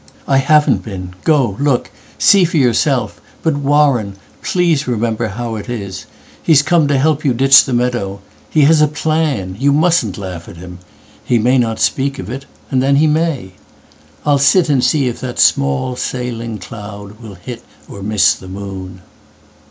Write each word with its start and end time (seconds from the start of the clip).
"I 0.27 0.37
haven't 0.37 0.81
been. 0.83 1.13
Go, 1.23 1.55
look, 1.59 1.91
see 2.17 2.43
for 2.43 2.57
yourself. 2.57 3.21
But, 3.43 3.55
Warren, 3.57 4.15
please 4.41 4.87
remember 4.87 5.27
how 5.27 5.57
it 5.57 5.69
is:He's 5.69 6.63
come 6.63 6.87
to 6.87 6.97
help 6.97 7.23
you 7.23 7.35
ditch 7.35 7.65
the 7.65 7.73
meadow. 7.73 8.19
He 8.49 8.61
has 8.61 8.81
a 8.81 8.87
plan. 8.87 9.57
You 9.59 9.71
mustn't 9.71 10.17
laugh 10.17 10.49
at 10.49 10.57
him. 10.57 10.79
He 11.23 11.37
may 11.37 11.59
not 11.59 11.79
speak 11.79 12.17
of 12.17 12.31
it, 12.31 12.47
and 12.71 12.81
then 12.81 12.95
he 12.95 13.05
may. 13.05 13.51
I'll 14.25 14.39
sit 14.39 14.69
and 14.69 14.83
see 14.83 15.07
if 15.07 15.19
that 15.21 15.37
small 15.37 15.95
sailing 15.95 16.57
cloudWill 16.57 17.37
hit 17.37 17.61
or 17.87 18.01
miss 18.01 18.33
the 18.33 18.47
moon." 18.47 19.01